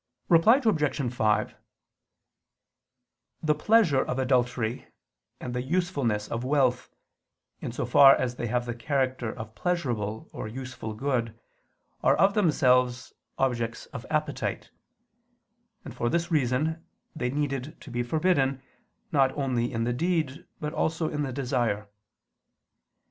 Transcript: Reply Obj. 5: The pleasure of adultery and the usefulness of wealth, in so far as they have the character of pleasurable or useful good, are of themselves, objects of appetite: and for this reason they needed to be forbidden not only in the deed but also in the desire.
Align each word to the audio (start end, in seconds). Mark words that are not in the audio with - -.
Reply 0.29 0.55
Obj. 0.65 1.13
5: 1.13 1.55
The 3.43 3.53
pleasure 3.53 4.03
of 4.03 4.17
adultery 4.17 4.87
and 5.39 5.53
the 5.53 5.61
usefulness 5.61 6.27
of 6.27 6.43
wealth, 6.43 6.89
in 7.59 7.71
so 7.71 7.85
far 7.85 8.15
as 8.15 8.35
they 8.35 8.47
have 8.47 8.65
the 8.65 8.73
character 8.73 9.31
of 9.31 9.53
pleasurable 9.53 10.27
or 10.33 10.47
useful 10.47 10.95
good, 10.95 11.39
are 12.03 12.15
of 12.15 12.33
themselves, 12.33 13.13
objects 13.37 13.85
of 13.93 14.07
appetite: 14.09 14.71
and 15.85 15.95
for 15.95 16.09
this 16.09 16.31
reason 16.31 16.83
they 17.15 17.29
needed 17.29 17.79
to 17.81 17.91
be 17.91 18.01
forbidden 18.01 18.59
not 19.11 19.31
only 19.37 19.71
in 19.71 19.83
the 19.83 19.93
deed 19.93 20.47
but 20.59 20.73
also 20.73 21.09
in 21.09 21.21
the 21.21 21.31
desire. 21.31 21.87